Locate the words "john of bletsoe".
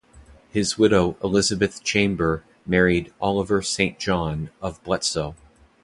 3.99-5.35